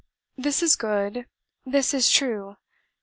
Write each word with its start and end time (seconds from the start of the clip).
This 0.35 0.63
is 0.63 0.75
good: 0.75 1.27
this 1.63 1.93
is 1.93 2.09
true. 2.09 2.57